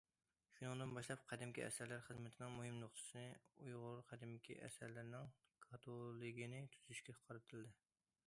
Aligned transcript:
شۇنىڭدىن 0.51 0.91
باشلاپ 0.97 1.19
قەدىمكى 1.31 1.63
ئەسەرلەر 1.65 1.99
خىزمىتىنىڭ 2.05 2.55
مۇھىم 2.59 2.79
نۇقتىسى 2.83 3.25
ئۇيغۇر 3.65 4.01
قەدىمكى 4.13 4.57
ئەسەرلىرىنىڭ 4.69 5.29
كاتالوگىنى 5.67 6.63
تۈزۈشكە 6.77 7.15
قارىتىلدى. 7.21 7.75